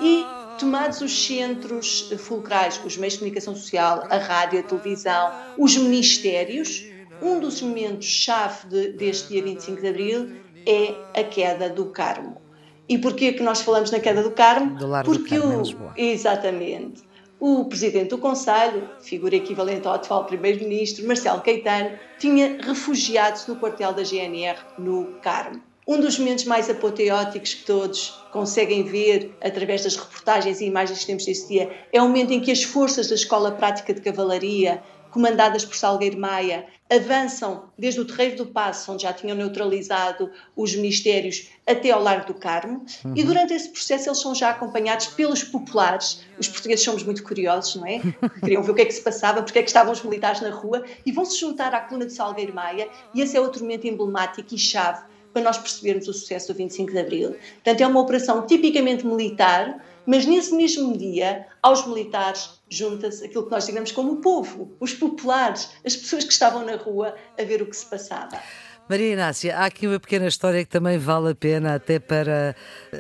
E 0.03 0.25
tomados 0.59 1.01
os 1.01 1.27
centros 1.27 2.13
fulcrais, 2.19 2.81
os 2.85 2.97
meios 2.97 3.15
de 3.15 3.21
comunicação 3.21 3.55
social, 3.55 4.07
a 4.11 4.17
rádio, 4.17 4.59
a 4.59 4.63
televisão, 4.63 5.33
os 5.57 5.77
ministérios, 5.77 6.85
um 7.23 7.39
dos 7.39 7.63
momentos-chave 7.63 8.67
de, 8.69 8.89
deste 8.93 9.29
dia 9.29 9.43
25 9.43 9.81
de 9.81 9.89
Abril 9.89 10.33
é 10.67 10.95
a 11.21 11.23
queda 11.23 11.69
do 11.69 11.87
Carmo. 11.87 12.44
E 12.89 12.99
porquê 12.99 13.33
que 13.33 13.43
nós 13.43 13.61
falamos 13.61 13.91
na 13.91 13.99
queda 13.99 14.23
do 14.23 14.31
Carmo? 14.31 14.77
Do 14.77 14.87
Largo 14.87 15.11
Porque 15.11 15.37
do 15.37 15.41
Carmo, 15.43 15.57
o, 15.57 15.61
Lisboa. 15.61 15.95
Exatamente. 15.97 17.03
O 17.41 17.65
presidente 17.65 18.11
do 18.11 18.19
Conselho, 18.19 18.89
figura 19.01 19.37
equivalente 19.37 19.87
ao 19.87 19.95
atual 19.95 20.25
primeiro-ministro, 20.25 21.07
Marcelo 21.07 21.41
Caetano, 21.41 21.99
tinha 22.19 22.59
refugiado-se 22.61 23.49
no 23.49 23.57
quartel 23.57 23.93
da 23.93 24.03
GNR 24.03 24.59
no 24.79 25.15
Carmo. 25.21 25.61
Um 25.87 26.01
dos 26.01 26.19
momentos 26.19 26.47
mais 26.47 26.71
apoteóticos 26.71 27.53
que 27.53 27.65
todos 27.65 28.19
conseguem 28.33 28.85
ver 28.85 29.37
através 29.43 29.85
das 29.85 29.97
reportagens 29.97 30.63
e 30.63 30.65
imagens 30.65 31.01
que 31.01 31.07
temos 31.07 31.27
desse 31.27 31.47
dia 31.47 31.71
é 31.93 32.01
o 32.01 32.07
momento 32.07 32.33
em 32.33 32.41
que 32.41 32.51
as 32.51 32.63
forças 32.63 33.09
da 33.09 33.15
Escola 33.15 33.53
Prática 33.53 33.93
de 33.93 34.01
Cavalaria 34.01 34.83
comandadas 35.15 35.65
por 35.65 35.77
Salgueiro 35.77 36.19
Maia, 36.19 36.67
avançam 36.91 37.71
desde 37.79 38.01
o 38.01 38.05
Terreiro 38.05 38.39
do 38.39 38.47
Passo, 38.47 38.93
onde 38.93 39.05
já 39.05 39.13
tinham 39.13 39.37
neutralizado 39.37 40.29
os 40.57 40.75
ministérios, 40.75 41.49
até 41.65 41.93
ao 41.93 42.03
Largo 42.03 42.27
do 42.27 42.35
Carmo. 42.35 42.85
Uhum. 43.05 43.13
E 43.15 43.23
durante 43.23 43.55
esse 43.55 43.69
processo 43.69 44.09
eles 44.09 44.21
são 44.21 44.35
já 44.35 44.51
acompanhados 44.51 45.07
pelos 45.07 45.45
populares. 45.45 46.21
Os 46.37 46.49
portugueses 46.49 46.85
somos 46.85 47.05
muito 47.05 47.23
curiosos, 47.23 47.77
não 47.77 47.87
é? 47.87 48.01
Queriam 48.41 48.61
ver 48.65 48.73
o 48.73 48.75
que 48.75 48.83
é 48.83 48.85
que 48.85 48.93
se 48.93 49.03
passava, 49.03 49.41
porque 49.41 49.61
é 49.61 49.63
que 49.63 49.69
estavam 49.69 49.93
os 49.93 50.03
militares 50.03 50.41
na 50.41 50.51
rua 50.51 50.85
e 51.07 51.13
vão 51.13 51.25
se 51.25 51.39
juntar 51.39 51.73
à 51.73 51.81
coluna 51.81 52.07
de 52.07 52.13
Salgueiro 52.13 52.53
Maia. 52.53 52.89
E 53.15 53.21
esse 53.21 53.37
é 53.37 53.41
outro 53.41 53.63
momento 53.63 53.87
emblemático 53.87 54.53
e 54.53 54.59
chave 54.59 55.01
para 55.33 55.43
nós 55.43 55.59
percebermos 55.59 56.09
o 56.09 56.13
sucesso 56.13 56.53
do 56.53 56.57
25 56.57 56.91
de 56.91 56.99
Abril. 56.99 57.37
Portanto, 57.55 57.81
é 57.81 57.87
uma 57.87 58.01
operação 58.01 58.47
tipicamente 58.47 59.07
militar, 59.07 59.81
mas 60.07 60.27
nesse 60.27 60.55
mesmo 60.55 60.97
dia, 60.97 61.47
aos 61.63 61.87
militares 61.87 62.61
junta-se 62.69 63.25
aquilo 63.25 63.45
que 63.45 63.51
nós 63.51 63.67
digamos 63.67 63.93
como 63.93 64.13
o 64.13 64.17
povo, 64.21 64.77
os 64.81 64.93
populares, 64.95 65.71
as 65.85 65.97
pessoas 65.97 66.25
que 66.25 66.33
estavam 66.33 66.65
na 66.65 66.77
rua 66.77 67.15
a 67.39 67.43
ver 67.43 67.63
o 67.63 67.67
que 67.67 67.77
se 67.77 67.87
passava. 67.87 68.41
Maria 68.87 69.15
Inácia, 69.15 69.57
há 69.57 69.65
aqui 69.65 69.87
uma 69.87 69.99
pequena 69.99 70.27
história 70.27 70.63
que 70.63 70.71
também 70.71 70.99
vale 70.99 71.31
a 71.31 71.35
pena 71.35 71.75
até 71.75 71.99
para 71.99 72.55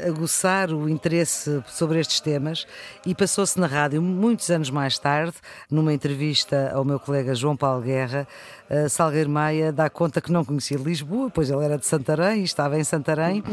aguçar 0.06 0.72
o 0.72 0.88
interesse 0.88 1.62
sobre 1.68 2.00
estes 2.00 2.20
temas 2.20 2.66
e 3.04 3.14
passou-se 3.14 3.60
na 3.60 3.66
rádio 3.66 4.00
muitos 4.00 4.50
anos 4.50 4.70
mais 4.70 4.98
tarde, 4.98 5.34
numa 5.70 5.92
entrevista 5.92 6.72
ao 6.74 6.86
meu 6.86 6.98
colega 6.98 7.34
João 7.34 7.54
Paulo 7.54 7.82
Guerra, 7.82 8.26
Salgueiro 8.88 9.28
Maia 9.28 9.70
dá 9.70 9.90
conta 9.90 10.22
que 10.22 10.32
não 10.32 10.42
conhecia 10.42 10.78
Lisboa, 10.78 11.28
pois 11.28 11.50
ele 11.50 11.62
era 11.62 11.76
de 11.76 11.84
Santarém 11.84 12.40
e 12.40 12.44
estava 12.44 12.78
em 12.78 12.84
Santarém 12.84 13.44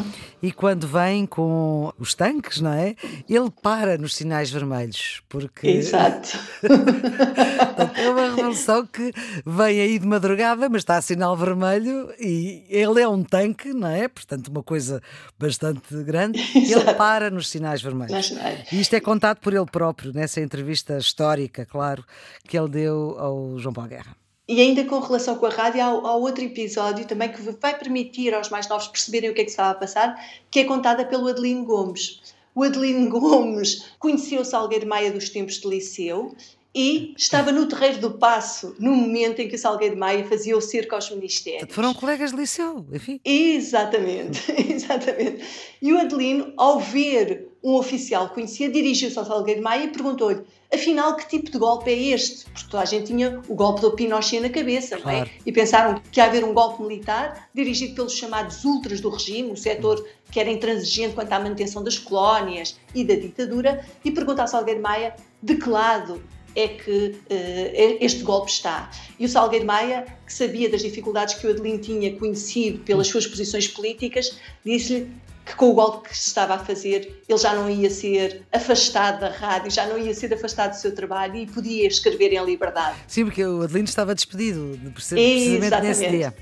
e 0.41 0.53
quando 0.53 0.87
vem 0.87 1.25
com 1.25 1.91
os 1.99 2.13
tanques, 2.13 2.61
não 2.61 2.71
é? 2.71 2.95
Ele 3.29 3.51
para 3.61 3.97
nos 3.97 4.15
sinais 4.15 4.49
vermelhos, 4.49 5.21
porque... 5.27 5.67
Exato. 5.67 6.39
é 7.95 8.09
uma 8.09 8.35
revolução 8.35 8.85
que 8.85 9.11
vem 9.45 9.81
aí 9.81 9.99
de 9.99 10.07
madrugada, 10.07 10.69
mas 10.69 10.81
está 10.81 10.95
a 10.95 11.01
sinal 11.01 11.35
vermelho 11.35 12.09
e 12.21 12.65
ele 12.69 13.01
é 13.01 13.07
um 13.07 13.23
tanque, 13.23 13.73
não 13.73 13.87
é? 13.87 14.07
Portanto, 14.07 14.49
uma 14.49 14.61
coisa 14.61 15.01
bastante 15.39 16.03
grande. 16.03 16.39
ele 16.55 16.93
para 16.95 17.29
nos 17.29 17.49
sinais 17.49 17.81
vermelhos. 17.81 18.31
E 18.71 18.79
isto 18.79 18.93
é 18.95 18.99
contado 18.99 19.39
por 19.39 19.53
ele 19.53 19.65
próprio 19.65 20.13
nessa 20.13 20.39
entrevista 20.39 20.97
histórica, 20.97 21.65
claro, 21.65 22.05
que 22.47 22.57
ele 22.57 22.69
deu 22.69 23.15
ao 23.17 23.57
João 23.57 23.73
Paulo 23.73 23.89
Guerra. 23.89 24.15
E 24.47 24.59
ainda 24.59 24.83
com 24.83 24.99
relação 24.99 25.37
com 25.37 25.45
a 25.45 25.49
rádio, 25.49 25.81
há, 25.81 25.85
há, 25.85 26.15
outro 26.15 26.43
episódio 26.43 27.05
também 27.05 27.31
que 27.31 27.41
vai 27.41 27.77
permitir 27.77 28.33
aos 28.33 28.49
mais 28.49 28.67
novos 28.67 28.87
perceberem 28.87 29.29
o 29.29 29.33
que 29.33 29.41
é 29.41 29.43
que 29.45 29.49
estava 29.49 29.71
a 29.71 29.75
passar, 29.75 30.15
que 30.49 30.59
é 30.59 30.63
contada 30.65 31.05
pelo 31.05 31.27
Adelino 31.29 31.63
Gomes. 31.63 32.21
O 32.53 32.63
Adelino 32.63 33.07
Gomes 33.17 33.85
conheceu 33.97 34.43
Salgueiro 34.43 34.87
Maia 34.87 35.11
dos 35.11 35.29
tempos 35.29 35.55
de 35.55 35.67
liceu 35.67 36.35
e 36.73 37.13
estava 37.17 37.51
no 37.51 37.67
terreiro 37.67 37.99
do 37.99 38.11
Passo 38.11 38.75
no 38.79 38.95
momento 38.95 39.39
em 39.39 39.47
que 39.47 39.55
o 39.55 39.59
Salgueiro 39.59 39.97
Maia 39.97 40.23
fazia 40.25 40.57
o 40.57 40.61
cerco 40.61 40.95
aos 40.95 41.09
ministérios. 41.09 41.73
Foram 41.73 41.93
colegas 41.93 42.31
de 42.31 42.37
liceu, 42.37 42.85
enfim. 42.91 43.19
Exatamente, 43.25 44.51
exatamente. 44.71 45.43
E 45.81 45.91
o 45.91 45.99
Adelino, 45.99 46.53
ao 46.55 46.79
ver 46.79 47.49
um 47.63 47.73
oficial 47.73 48.29
que 48.29 48.35
conhecia, 48.35 48.69
dirigiu-se 48.69 49.17
ao 49.19 49.25
Salgueiro 49.25 49.61
Maia 49.61 49.83
e 49.83 49.87
perguntou-lhe 49.89 50.41
afinal, 50.73 51.15
que 51.15 51.27
tipo 51.27 51.51
de 51.51 51.57
golpe 51.57 51.91
é 51.91 51.99
este? 52.13 52.45
Porque 52.45 52.69
toda 52.69 52.83
a 52.83 52.85
gente 52.85 53.07
tinha 53.07 53.41
o 53.47 53.55
golpe 53.55 53.81
do 53.81 53.91
Pinochet 53.91 54.39
na 54.39 54.49
cabeça, 54.49 54.97
claro. 54.97 55.17
não 55.17 55.25
é? 55.25 55.29
E 55.45 55.51
pensaram 55.51 56.01
que 56.11 56.19
ia 56.19 56.25
haver 56.25 56.43
um 56.43 56.53
golpe 56.53 56.81
militar 56.81 57.49
dirigido 57.53 57.95
pelos 57.95 58.15
chamados 58.15 58.63
ultras 58.63 59.01
do 59.01 59.09
regime, 59.09 59.51
o 59.51 59.57
setor 59.57 60.03
que 60.31 60.39
era 60.39 60.49
intransigente 60.49 61.13
quanto 61.13 61.31
à 61.33 61.39
manutenção 61.39 61.83
das 61.83 61.97
colónias 61.97 62.79
e 62.95 63.03
da 63.03 63.15
ditadura, 63.15 63.85
e 64.03 64.11
pergunta 64.11 64.41
ao 64.41 64.47
Salgueiro 64.47 64.81
Maia 64.81 65.15
de 65.43 65.55
que 65.55 65.69
lado 65.69 66.23
é 66.55 66.67
que 66.67 67.15
uh, 67.29 67.97
este 67.99 68.23
golpe 68.23 68.51
está. 68.51 68.89
E 69.19 69.25
o 69.25 69.29
Salgueiro 69.29 69.65
Maia, 69.65 70.05
que 70.25 70.33
sabia 70.33 70.69
das 70.69 70.81
dificuldades 70.81 71.35
que 71.35 71.47
o 71.47 71.49
Adelino 71.49 71.79
tinha 71.79 72.15
conhecido 72.17 72.79
pelas 72.79 73.07
suas 73.07 73.25
posições 73.25 73.67
políticas, 73.67 74.37
disse-lhe 74.65 75.09
que 75.45 75.55
com 75.55 75.71
o 75.71 75.73
golpe 75.73 76.09
que 76.09 76.17
se 76.17 76.27
estava 76.27 76.53
a 76.53 76.59
fazer 76.59 77.21
ele 77.27 77.37
já 77.37 77.55
não 77.55 77.69
ia 77.69 77.89
ser 77.89 78.43
afastado 78.51 79.21
da 79.21 79.29
rádio, 79.29 79.71
já 79.71 79.87
não 79.87 79.97
ia 79.97 80.13
ser 80.13 80.33
afastado 80.33 80.71
do 80.71 80.77
seu 80.77 80.93
trabalho 80.93 81.35
e 81.35 81.47
podia 81.47 81.87
escrever 81.87 82.33
em 82.33 82.43
liberdade. 82.45 82.97
Sim, 83.07 83.25
porque 83.25 83.43
o 83.43 83.63
Adelino 83.63 83.85
estava 83.85 84.13
despedido 84.13 84.79
precisamente 84.93 85.65
Exatamente. 85.65 85.87
nesse 85.87 86.09
dia. 86.09 86.33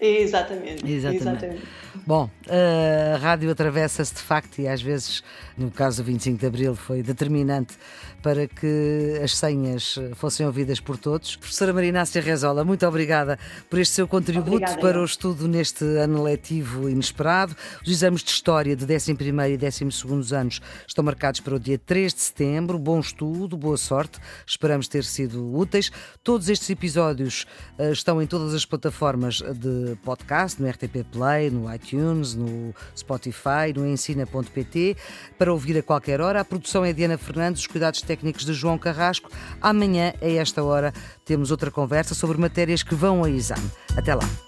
Exatamente. 0.00 0.92
Exatamente. 0.92 1.16
Exatamente. 1.16 1.62
Bom, 2.06 2.30
a 2.48 3.18
rádio 3.18 3.50
atravessa-se 3.50 4.14
de 4.14 4.20
facto 4.20 4.60
e 4.60 4.68
às 4.68 4.80
vezes, 4.80 5.22
no 5.56 5.70
caso 5.70 6.02
do 6.02 6.06
25 6.06 6.38
de 6.38 6.46
Abril, 6.46 6.74
foi 6.74 7.02
determinante 7.02 7.76
para 8.22 8.46
que 8.46 9.20
as 9.22 9.36
senhas 9.36 9.98
fossem 10.14 10.44
ouvidas 10.46 10.80
por 10.80 10.96
todos. 10.96 11.36
Professora 11.36 11.72
Marinácia 11.72 12.20
Rezola, 12.20 12.64
muito 12.64 12.86
obrigada 12.86 13.38
por 13.70 13.78
este 13.78 13.94
seu 13.94 14.08
contributo 14.08 14.56
obrigada, 14.56 14.80
para 14.80 15.00
o 15.00 15.04
estudo 15.04 15.46
neste 15.46 15.84
ano 15.84 16.22
letivo 16.22 16.88
inesperado. 16.88 17.56
Os 17.82 17.90
exames 17.90 18.22
de 18.22 18.30
História 18.30 18.74
de 18.74 18.86
11º 18.86 19.50
e 19.50 19.56
12 19.56 20.34
anos 20.34 20.60
estão 20.86 21.04
marcados 21.04 21.40
para 21.40 21.54
o 21.54 21.60
dia 21.60 21.78
3 21.78 22.14
de 22.14 22.20
setembro. 22.20 22.78
Bom 22.78 23.00
estudo, 23.00 23.56
boa 23.56 23.76
sorte. 23.76 24.18
Esperamos 24.46 24.88
ter 24.88 25.04
sido 25.04 25.54
úteis. 25.54 25.90
Todos 26.22 26.48
estes 26.48 26.68
episódios 26.70 27.46
uh, 27.78 27.92
estão 27.92 28.20
em 28.22 28.26
todas 28.26 28.54
as 28.54 28.64
plataformas 28.64 29.40
de 29.40 29.96
podcast, 30.04 30.60
no 30.60 30.68
RTP 30.68 31.04
Play, 31.10 31.50
no 31.50 31.72
iTunes, 31.72 31.87
no 31.96 32.74
Spotify, 32.96 33.72
no 33.74 33.86
ensina.pt, 33.86 34.96
para 35.36 35.52
ouvir 35.52 35.78
a 35.78 35.82
qualquer 35.82 36.20
hora. 36.20 36.40
A 36.40 36.44
produção 36.44 36.84
é 36.84 36.92
Diana 36.92 37.18
Fernandes, 37.18 37.62
os 37.62 37.66
cuidados 37.66 38.02
técnicos 38.02 38.44
de 38.44 38.52
João 38.52 38.78
Carrasco. 38.78 39.30
Amanhã, 39.60 40.12
a 40.20 40.28
esta 40.28 40.62
hora, 40.62 40.92
temos 41.24 41.50
outra 41.50 41.70
conversa 41.70 42.14
sobre 42.14 42.38
matérias 42.38 42.82
que 42.82 42.94
vão 42.94 43.24
a 43.24 43.30
exame. 43.30 43.70
Até 43.96 44.14
lá. 44.14 44.47